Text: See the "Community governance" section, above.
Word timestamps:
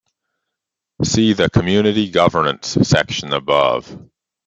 See 1.03 1.33
the 1.33 1.47
"Community 1.47 2.09
governance" 2.09 2.69
section, 2.81 3.33
above. 3.33 3.95